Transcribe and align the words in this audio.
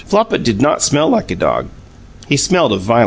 Flopit 0.07 0.41
did 0.43 0.59
not 0.59 0.81
smell 0.81 1.09
like 1.09 1.29
a 1.29 1.35
dog; 1.35 1.67
he 2.27 2.35
smelled 2.35 2.71
of 2.71 2.81
violets. 2.81 2.99